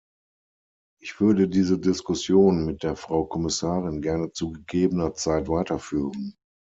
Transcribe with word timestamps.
Ich 0.99 1.19
würde 1.19 1.47
diese 1.47 1.77
Diskussion 1.77 2.65
mit 2.65 2.81
der 2.81 2.95
Frau 2.95 3.23
Kommissarin 3.23 4.01
gerne 4.01 4.31
zu 4.31 4.51
gegebener 4.51 5.13
Zeit 5.13 5.47
weiterführen. 5.47 6.33